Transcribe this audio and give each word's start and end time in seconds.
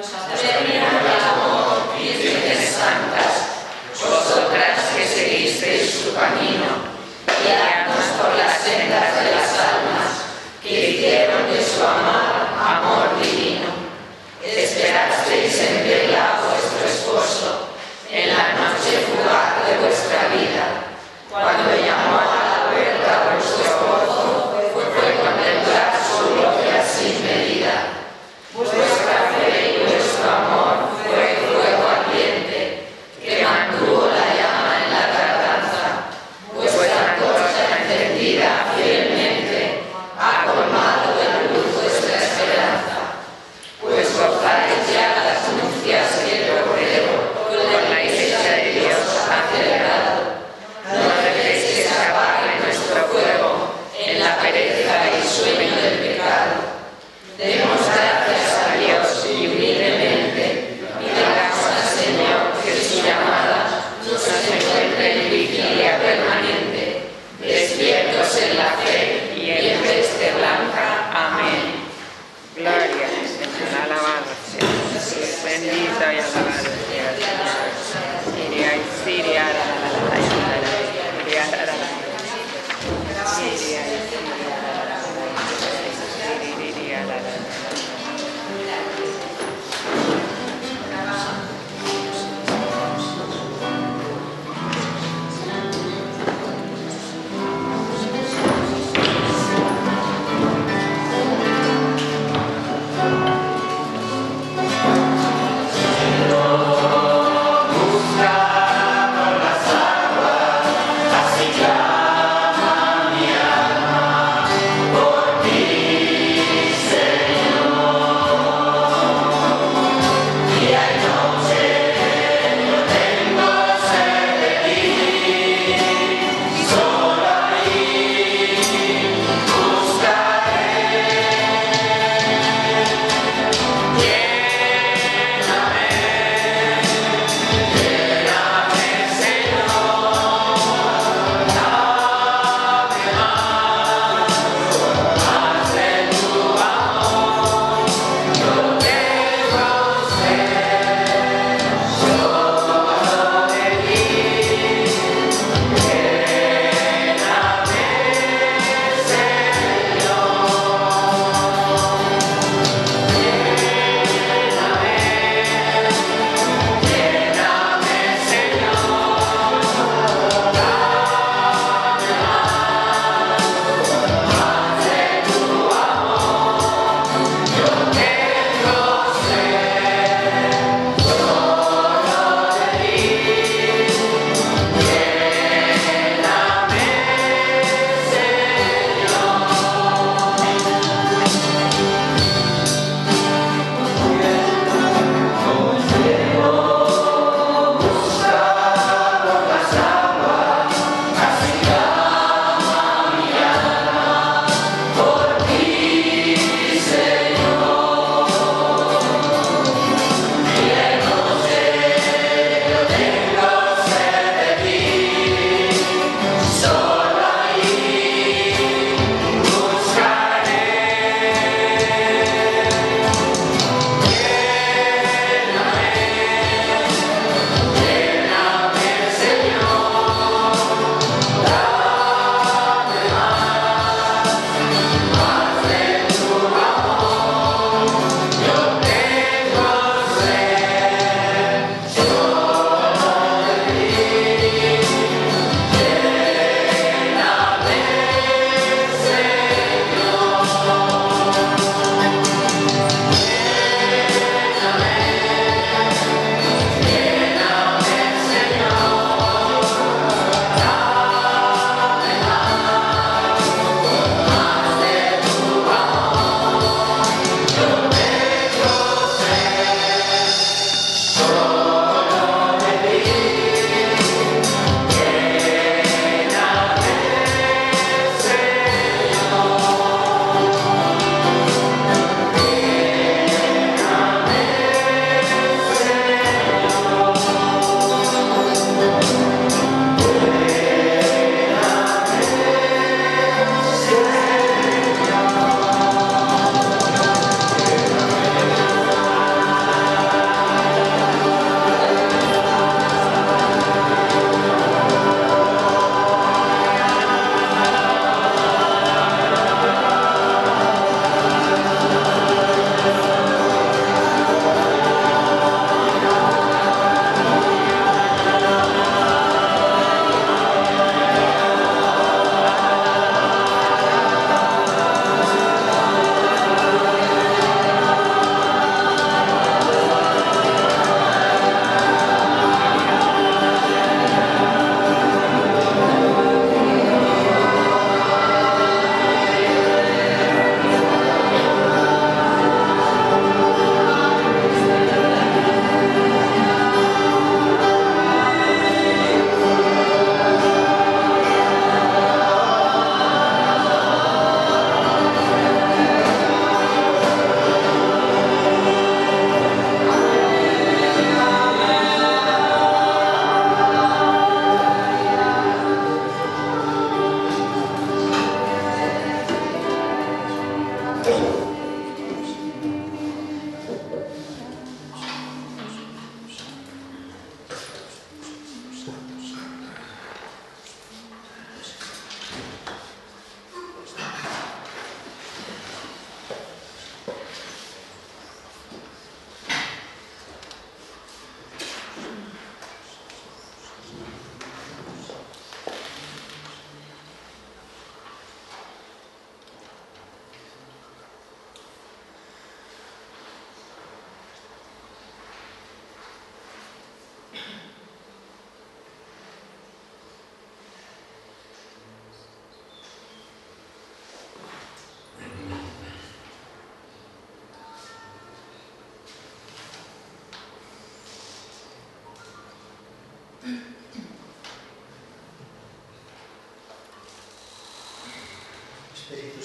Nos 0.00 0.14
apremian 0.14 0.39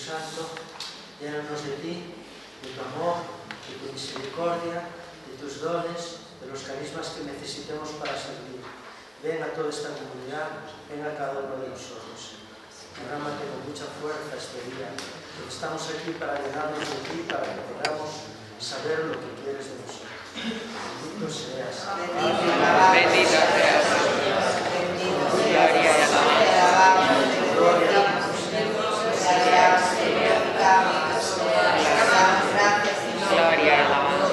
Santo, 0.06 0.54
llénanos 1.18 1.66
de 1.66 1.82
ti, 1.82 2.14
de 2.62 2.70
tu 2.78 2.82
amor, 2.94 3.26
de 3.66 3.74
tu 3.82 3.90
misericordia, 3.90 4.86
de 5.26 5.34
tus 5.42 5.66
dones, 5.66 6.30
de 6.38 6.46
los 6.46 6.62
carismas 6.62 7.18
que 7.18 7.26
necesitemos 7.26 7.90
para 7.98 8.14
servir. 8.14 8.62
Ven 9.26 9.42
a 9.42 9.50
toda 9.58 9.74
esta 9.74 9.98
comunidad, 9.98 10.62
ven 10.94 11.02
a 11.02 11.18
cada 11.18 11.50
uno 11.50 11.58
de 11.58 11.74
nosotros. 11.74 12.38
Derrámate 13.02 13.50
con 13.50 13.66
mucha 13.66 13.90
fuerza 13.98 14.30
este 14.38 14.62
día. 14.78 14.94
Estamos 15.50 15.82
aquí 15.90 16.14
para 16.22 16.38
llenarnos 16.38 16.86
de 16.86 17.02
ti, 17.10 17.26
para 17.26 17.50
que 17.50 17.66
podamos 17.66 18.30
saber 18.62 19.10
lo 19.10 19.18
que 19.18 19.42
quieres 19.42 19.74
de 19.74 19.82
nosotros. 19.90 20.06
Bendito 20.38 21.34
seas. 21.34 21.82
Bendito 22.94 23.26
seas. 23.26 23.90
Gloria 25.42 25.66
y 25.66 25.88
alabanza. 25.90 27.26
Gloria 27.58 27.90
a 27.90 29.86
Gloria 33.30 33.64
y 33.64 33.70
alabanza. 33.70 34.26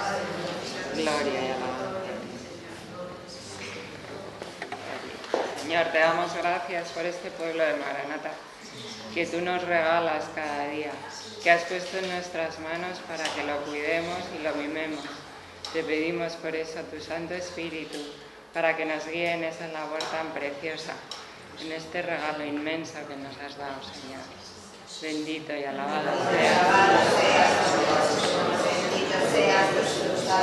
Bendito 0.09 0.55
seas. 0.63 0.98
Gloria 1.09 1.41
y 1.41 1.47
alabanza. 1.47 1.99
Señor, 5.63 5.87
te 5.87 5.99
damos 5.99 6.35
gracias 6.35 6.89
por 6.91 7.07
este 7.07 7.31
pueblo 7.31 7.65
de 7.65 7.75
Maranata, 7.75 8.33
que 9.15 9.27
tú 9.27 9.41
nos 9.41 9.63
regalas 9.63 10.25
cada 10.35 10.69
día, 10.69 10.93
que 11.43 11.51
has 11.51 11.63
puesto 11.65 11.99
en 11.99 12.11
nuestras 12.11 12.59
manos 12.61 12.99
para 13.09 13.25
que 13.25 13.45
lo 13.45 13.59
cuidemos 13.65 14.19
y 14.39 14.43
lo 14.43 14.55
mimemos. 14.55 15.05
Te 15.73 15.83
pedimos 15.83 16.35
por 16.35 16.55
eso 16.55 16.81
tu 16.91 17.01
Santo 17.01 17.35
Espíritu, 17.35 17.99
para 18.53 18.77
que 18.77 18.85
nos 18.85 19.07
guíe 19.07 19.33
en 19.33 19.45
esa 19.45 19.69
labor 19.69 20.03
tan 20.11 20.29
preciosa, 20.33 20.93
en 21.61 21.73
este 21.73 22.03
regalo 22.03 22.45
inmenso 22.45 22.99
que 23.09 23.17
nos 23.17 23.37
has 23.39 23.57
dado, 23.57 23.81
Señor. 23.83 24.21
Bendito 25.01 25.55
y 25.55 25.65
alabado 25.65 26.11
seas. 26.31 26.59
Alabado 26.59 26.99
seas. 29.33 30.08
Te 30.29 30.35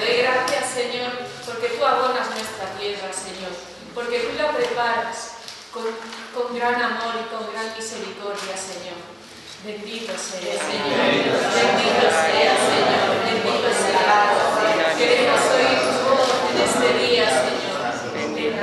doy 0.00 0.16
gracias, 0.18 0.70
Señor, 0.74 1.12
porque 1.46 1.68
tú 1.68 1.84
abonas 1.84 2.30
nuestra 2.30 2.66
tierra, 2.76 3.12
Señor, 3.12 3.52
porque 3.94 4.18
tú 4.18 4.36
la 4.36 4.50
preparas 4.50 5.34
con 5.72 6.56
gran 6.56 6.82
amor 6.82 7.14
y 7.14 7.32
con 7.32 7.52
gran 7.52 7.76
misericordia, 7.76 8.56
Señor. 8.56 9.19
Bendito 9.62 10.12
seas, 10.16 10.56
Señor. 10.56 10.96
Bendito 10.96 12.08
seas, 12.08 12.58
Señor. 12.64 13.12
Bendito 13.28 13.68
seas. 13.76 14.96
Queremos 14.96 15.40
oír 15.52 15.78
tu 15.84 15.92
voz 16.08 16.32
en 16.48 16.56
este 16.64 16.88
día, 17.04 17.26
Señor. 17.28 17.80
Bendito 18.14 18.56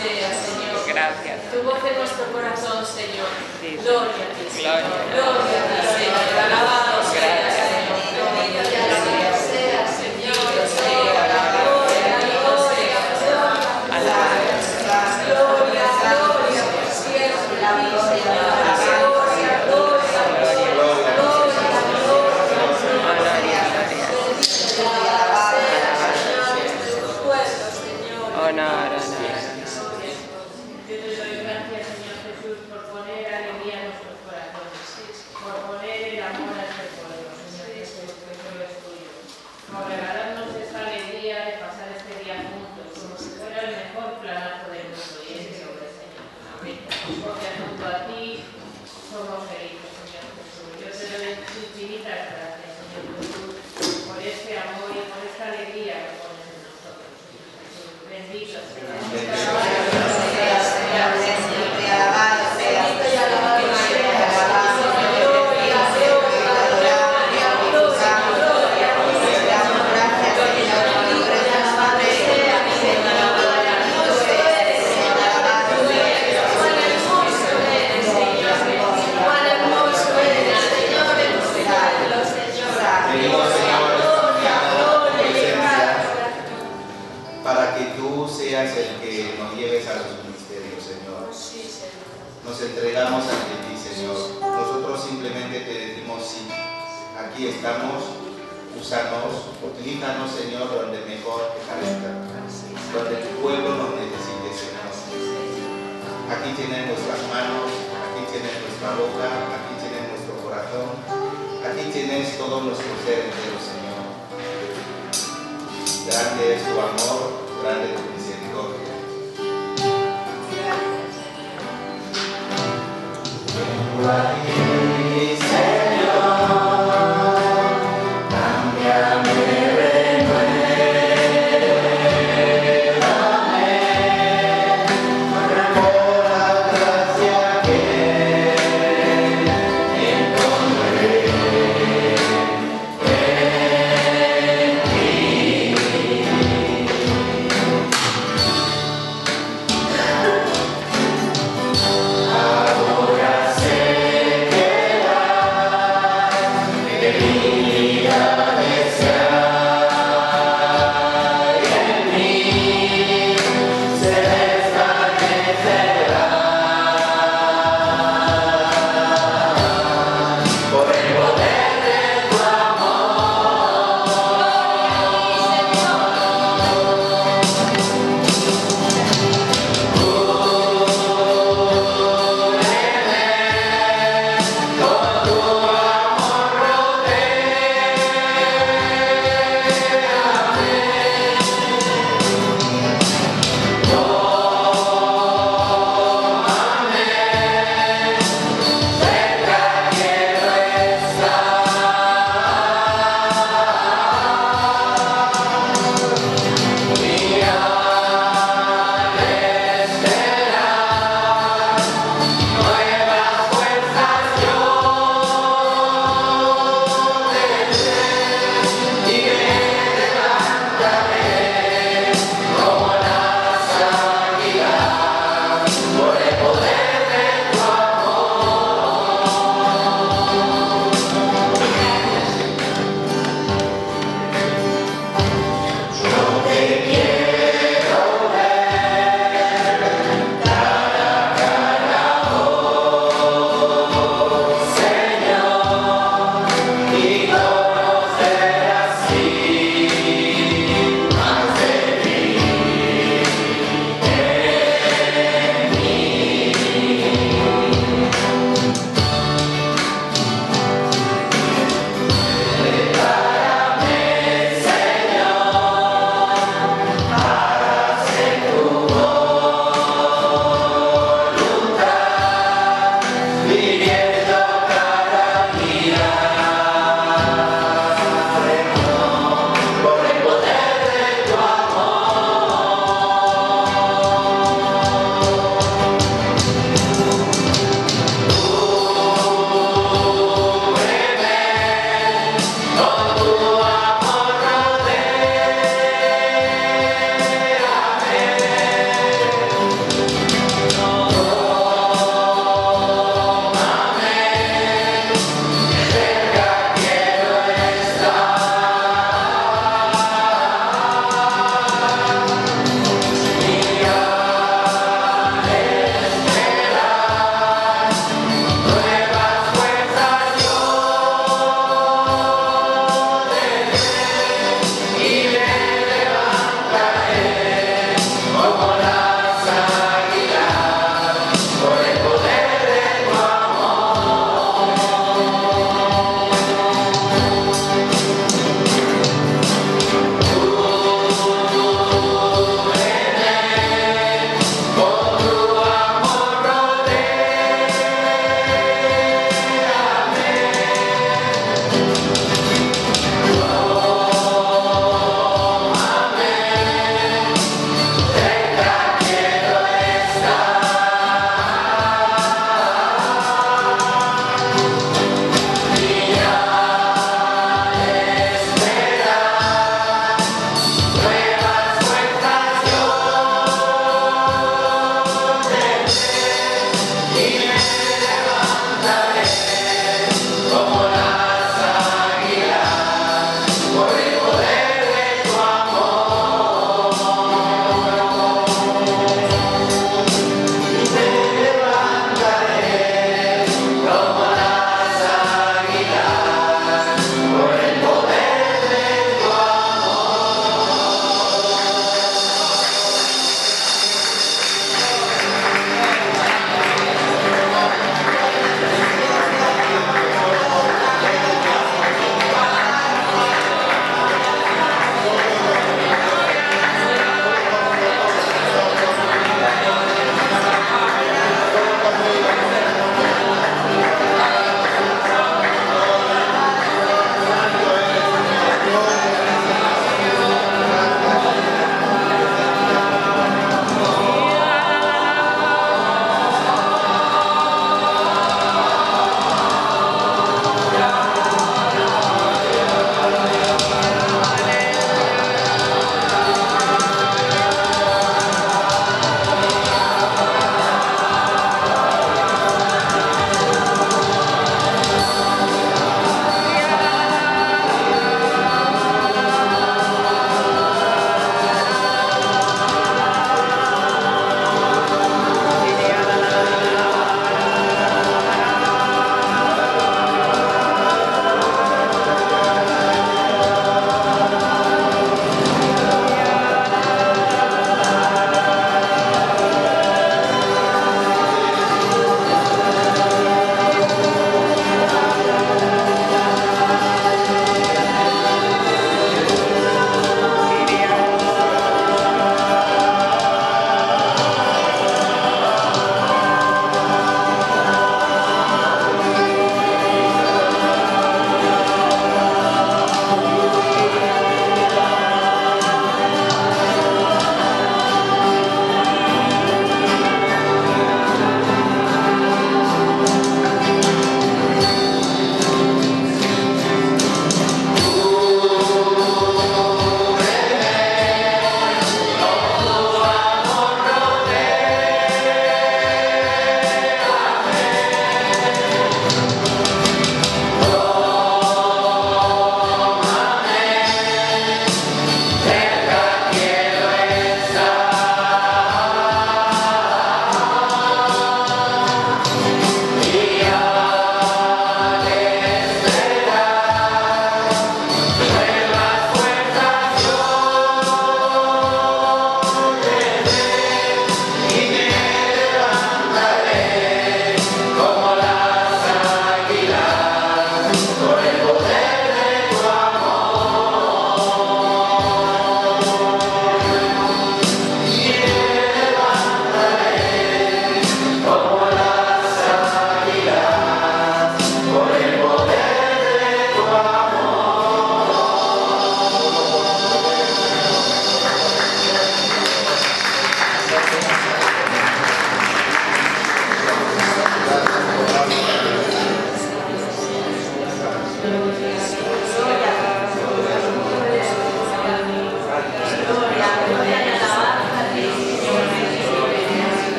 seas, 0.00 0.36
Señor. 0.40 0.80
Gracias. 0.88 1.36
Tu 1.52 1.60
voz 1.62 1.84
en 1.84 1.94
nuestro 1.98 2.24
corazón, 2.32 2.86
Señor. 2.86 3.28
Gloria 3.84 4.24
a 4.24 4.32
ti, 4.32 4.48
Señor. 4.48 4.80
Gloria 5.12 5.58
a 5.60 5.68
ti, 5.68 5.80
Señor. 5.92 6.24
Alabado 6.40 6.99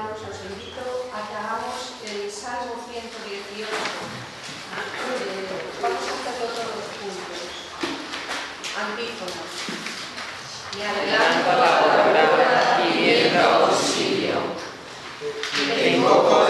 hermanos, 0.00 0.24
os 0.24 0.40
invito 0.48 0.80
a 1.12 1.20
que 1.28 1.34
hagamos 1.36 2.00
el 2.08 2.30
Salmo 2.32 2.72
118. 2.88 3.68
Vamos 5.82 6.00
a 6.00 6.12
hacerlo 6.16 6.46
todos 6.56 6.88
juntos. 6.96 7.40
Antífona. 8.80 9.44
Me 10.72 10.82
adelanto 10.88 11.50
a 11.50 11.56
la 11.56 11.68
obra 11.84 12.80
pidiendo 12.80 13.40
auxilio. 13.40 14.40
Y 15.20 15.68
te 15.68 15.88
invoco 15.96 16.49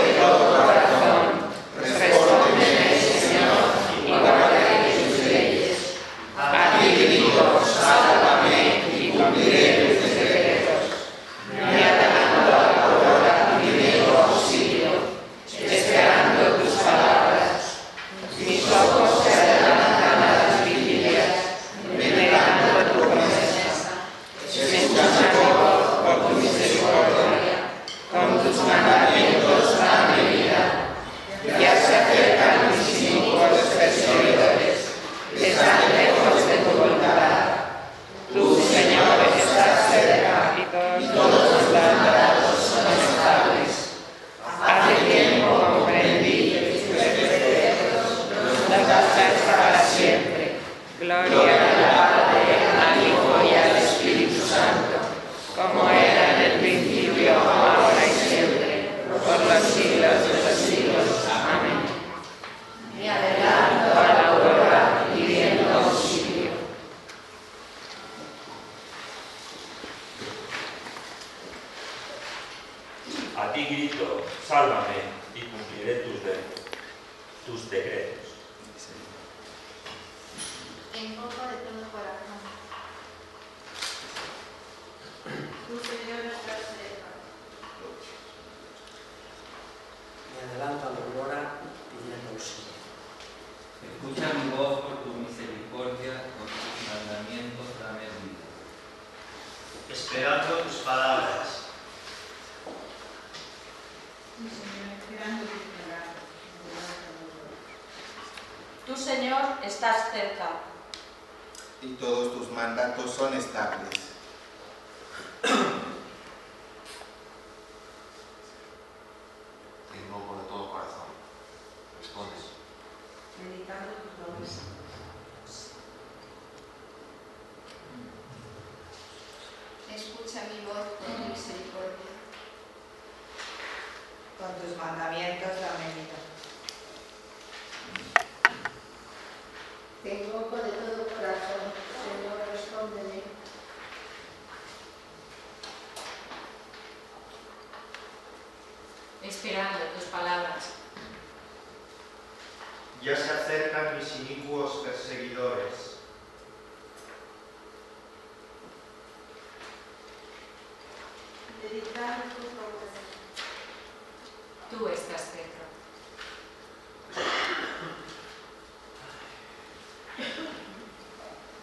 mandatos 112.70 113.10
son 113.14 113.34
estables. 113.34 113.99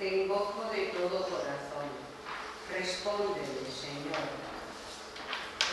te 0.09 0.23
invoco 0.23 0.69
de 0.71 0.85
todo 0.87 1.21
corazón. 1.23 1.89
Respóndeme, 2.71 3.69
Señor. 3.69 4.23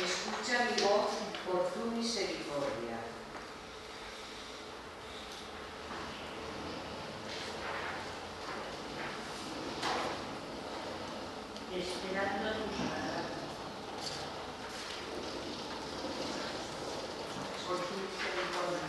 Escucha 0.02 0.64
mi 0.64 0.82
voz 0.82 1.10
por 1.46 1.70
tu 1.72 1.90
misericordia. 1.92 2.98
Esperando 11.76 12.50
tu 12.54 12.70
palabras. 12.72 13.26
Por 17.68 17.76
tu 17.76 17.94
misericordia. 18.02 18.84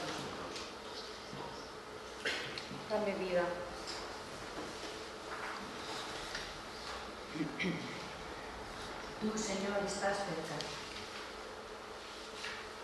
Dame 2.90 3.14
vida. 3.24 3.65
Tú, 9.22 9.38
Señor, 9.38 9.84
estás 9.86 10.18
cerca. 10.18 10.56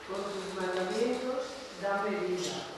Con 0.08 0.24
tus 0.24 0.54
mandamientos, 0.56 1.46
dame 1.82 2.10
vida. 2.28 2.71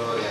possibility 0.00 0.29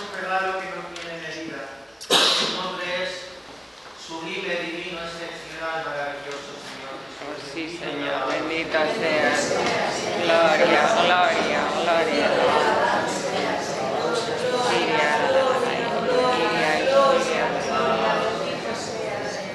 un 0.00 0.20
regalo 0.20 0.60
que 0.60 0.66
no 0.72 0.82
tiene 0.94 1.20
medida. 1.20 1.60
Su 2.08 2.56
nombre 2.56 3.04
es 3.04 3.10
sublime, 4.00 4.54
divino, 4.64 5.00
excepcional, 5.04 5.84
maravilloso, 5.84 6.56
Señor. 6.64 6.96
Jesús. 7.20 7.52
Sí, 7.52 7.78
Señor, 7.78 8.28
bendita 8.28 8.80
sea. 8.96 9.32
Gloria, 10.24 10.82
gloria, 11.04 11.60
gloria. 11.82 12.28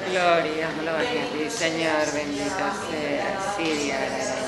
Gloria, 0.09 0.69
gloria 0.79 1.23
a 1.23 1.27
ti, 1.33 1.49
Señor, 1.49 2.13
bendita 2.13 2.71
sea 2.89 3.53
Siria. 3.57 4.44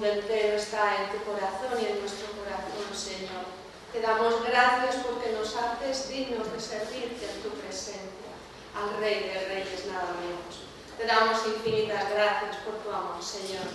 mundo 0.00 0.16
entero 0.16 0.56
está 0.56 0.96
en 0.96 1.12
tu 1.12 1.20
corazón 1.28 1.76
y 1.76 1.84
en 1.84 2.00
nuestro 2.00 2.32
corazón, 2.32 2.88
Señor. 2.96 3.44
Te 3.92 4.00
damos 4.00 4.40
gracias 4.48 5.04
porque 5.04 5.36
nos 5.36 5.52
haces 5.52 6.08
dignos 6.08 6.50
de 6.50 6.58
servirte 6.58 7.28
en 7.28 7.42
tu 7.44 7.50
presencia, 7.60 8.32
al 8.72 8.96
Rey 8.96 9.28
de 9.28 9.44
Reyes, 9.44 9.84
nada 9.92 10.16
menos. 10.16 10.64
Te 10.96 11.04
damos 11.04 11.44
infinitas 11.44 12.08
gracias 12.16 12.64
por 12.64 12.80
tu 12.80 12.88
amor, 12.88 13.20
Señor. 13.20 13.68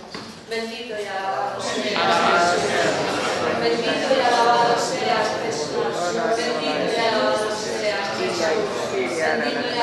Bendito 0.50 0.98
y 0.98 1.06
alabado 1.06 1.62
seas, 1.62 2.58
Jesús. 2.58 3.14
Bendito 3.62 4.10
y 4.10 4.20
alabado 4.26 4.74
seas, 4.82 5.30
Jesús. 5.46 5.78
Bendito 5.78 6.26
y 6.26 6.58
alabado 6.58 6.58
seas, 6.58 6.58
Jesús. 6.58 6.58
Bendito 6.58 6.90
y 6.90 7.06
alabado 7.06 7.46
seas, 7.54 8.06
Jesús. 8.90 9.75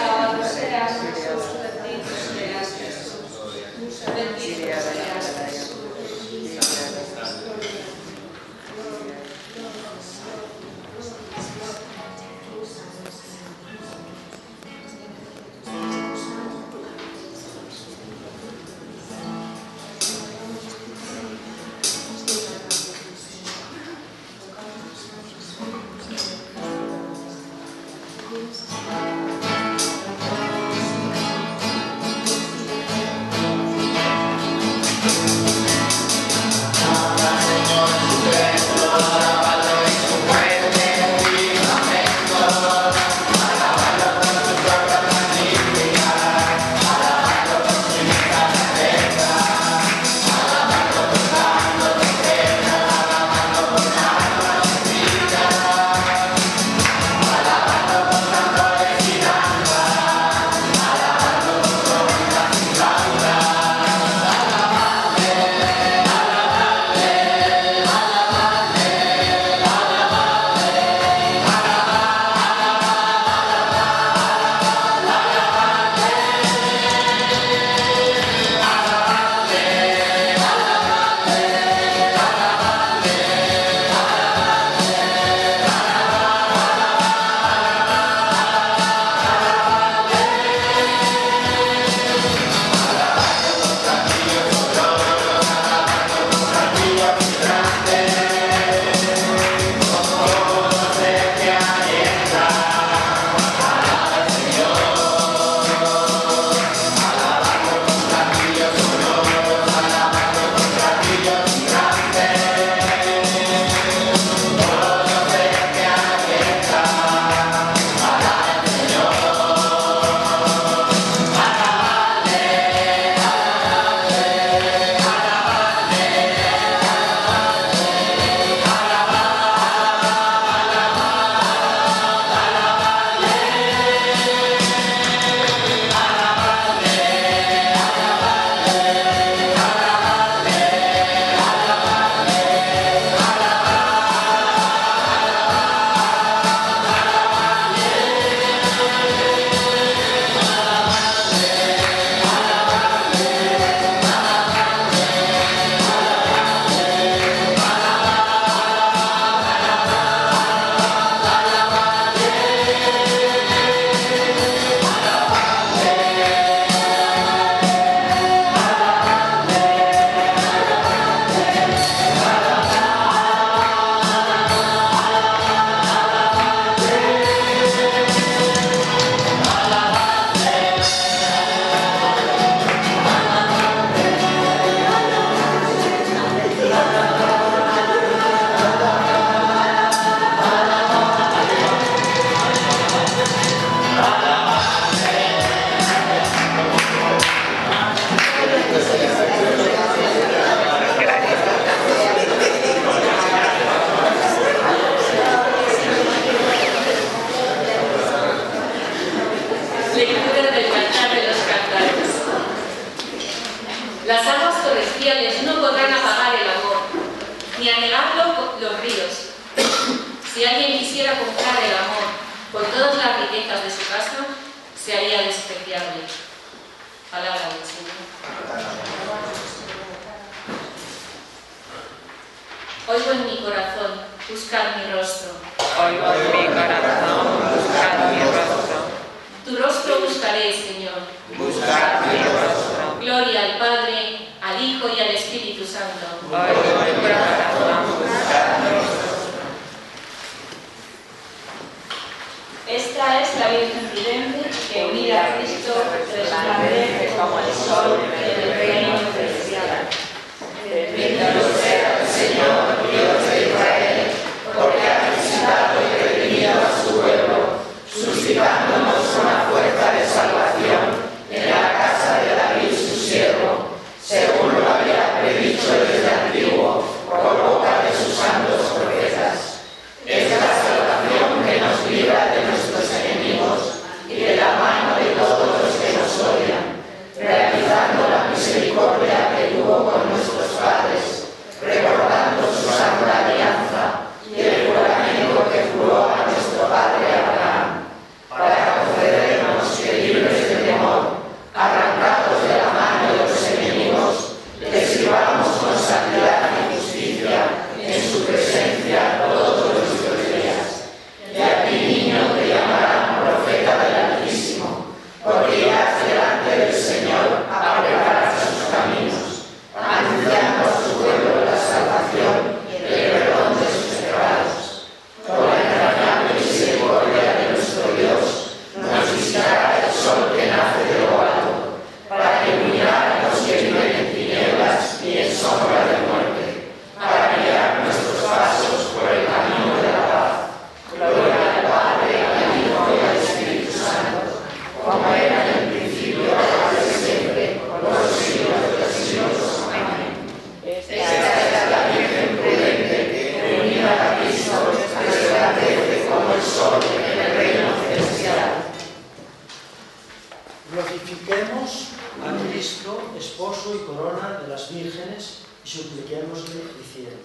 supliquémosle 365.73 366.61
diciendo, 366.77 367.17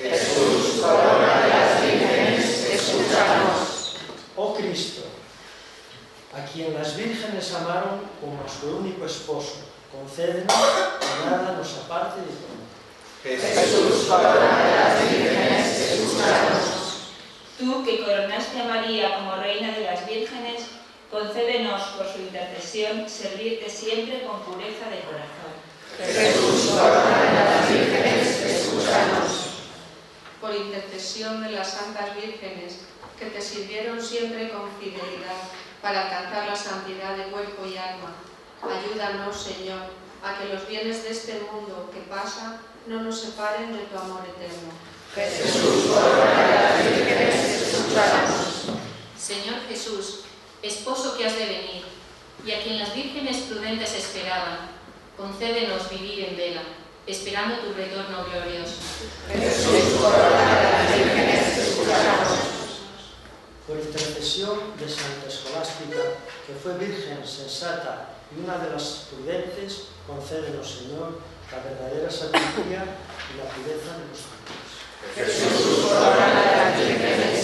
Jesús, 0.00 0.80
corona 0.80 1.42
de 1.42 1.48
las 1.48 1.82
vírgenes, 1.82 2.64
escúchanos. 2.64 3.96
Oh 4.36 4.54
Cristo, 4.54 5.02
a 6.32 6.44
quien 6.46 6.72
las 6.72 6.96
vírgenes 6.96 7.52
amaron 7.52 8.08
como 8.20 8.40
a 8.42 8.48
su 8.48 8.78
único 8.78 9.04
esposo, 9.04 9.56
concédenos 9.92 10.54
que 11.00 11.30
nada 11.30 11.56
nos 11.58 11.74
aparte 11.84 12.20
de 12.20 13.36
ti. 13.36 13.42
Jesús, 13.42 14.06
corona 14.08 14.64
de 14.64 14.76
las 14.76 15.10
vírgenes, 15.10 15.78
escúchanos. 15.78 17.12
Tú 17.58 17.84
que 17.84 18.02
coronaste 18.02 18.60
a 18.60 18.64
María 18.64 19.16
como 19.16 19.36
reina 19.36 19.72
de 19.76 19.84
las 19.84 20.06
vírgenes, 20.06 20.62
concédenos 21.10 21.82
por 21.98 22.06
su 22.06 22.20
intercesión 22.20 23.06
servirte 23.06 23.68
siempre 23.68 24.22
con 24.22 24.40
pureza 24.40 24.88
de 24.88 25.00
corazón. 25.00 25.68
Jesús, 25.98 26.70
corona 26.70 27.22
de 27.22 27.37
por 30.40 30.54
intercesión 30.54 31.42
de 31.42 31.50
las 31.50 31.72
santas 31.72 32.14
vírgenes, 32.14 32.78
que 33.18 33.26
te 33.26 33.40
sirvieron 33.40 34.00
siempre 34.00 34.50
con 34.50 34.70
fidelidad 34.78 35.42
para 35.82 36.04
alcanzar 36.04 36.46
la 36.46 36.56
santidad 36.56 37.16
de 37.16 37.24
cuerpo 37.24 37.66
y 37.66 37.76
alma. 37.76 38.14
Ayúdanos, 38.62 39.36
Señor, 39.36 39.90
a 40.22 40.38
que 40.38 40.52
los 40.52 40.68
bienes 40.68 41.02
de 41.02 41.10
este 41.10 41.40
mundo 41.52 41.90
que 41.92 42.00
pasa 42.02 42.60
no 42.86 43.02
nos 43.02 43.20
separen 43.20 43.72
de 43.72 43.84
tu 43.84 43.98
amor 43.98 44.22
eterno. 44.24 44.70
Jesús, 45.14 45.90
Señor 49.18 49.56
Jesús, 49.68 50.20
esposo 50.62 51.16
que 51.16 51.26
has 51.26 51.36
de 51.36 51.46
venir, 51.46 51.84
y 52.46 52.52
a 52.52 52.62
quien 52.62 52.78
las 52.78 52.94
vírgenes 52.94 53.38
prudentes 53.48 53.94
esperaban, 53.94 54.70
concédenos 55.16 55.90
vivir 55.90 56.26
en 56.26 56.36
vela 56.36 56.62
esperando 57.08 57.58
tu 57.60 57.72
retorno 57.72 58.24
glorioso. 58.24 58.74
Jesús, 59.32 60.00
las 60.02 60.28
Por 63.66 63.78
intercesión 63.78 64.76
de 64.78 64.88
Santa 64.88 65.26
Escolástica, 65.26 66.20
que 66.46 66.52
fue 66.62 66.74
virgen 66.74 67.26
sensata 67.26 68.10
y 68.30 68.44
una 68.44 68.58
de 68.58 68.70
las 68.70 69.08
prudentes, 69.10 69.88
concédenos, 70.06 70.60
oh 70.60 70.80
Señor, 70.80 71.20
la 71.50 71.58
verdadera 71.64 72.10
sabiduría 72.10 72.84
y 73.32 73.38
la 73.38 73.44
pureza 73.48 73.96
de 73.96 74.04
los 74.08 74.20
santos. 74.20 74.68
Jesús, 75.14 75.90
las 75.90 77.37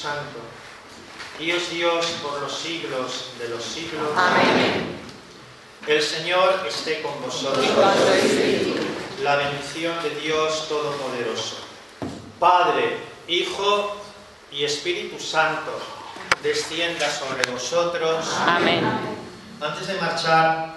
Santo, 0.00 0.38
y 1.40 1.50
es 1.50 1.70
Dios 1.70 2.06
por 2.22 2.40
los 2.40 2.56
siglos 2.56 3.30
de 3.38 3.48
los 3.48 3.64
siglos. 3.64 4.08
Amén. 4.16 5.00
El 5.88 6.00
Señor 6.00 6.64
esté 6.68 7.02
con 7.02 7.20
vosotros. 7.20 7.66
La 9.22 9.36
bendición 9.36 10.00
de 10.02 10.10
Dios 10.20 10.68
Todopoderoso, 10.68 11.56
Padre, 12.38 12.98
Hijo 13.26 13.96
y 14.52 14.62
Espíritu 14.62 15.18
Santo, 15.18 15.72
descienda 16.44 17.10
sobre 17.10 17.50
vosotros. 17.50 18.26
Amén. 18.46 18.84
Antes 19.60 19.88
de 19.88 19.94
marchar, 19.94 20.67